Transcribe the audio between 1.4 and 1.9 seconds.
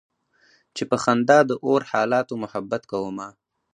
د اور